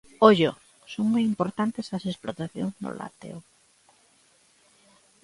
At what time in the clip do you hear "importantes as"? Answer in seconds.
1.31-2.03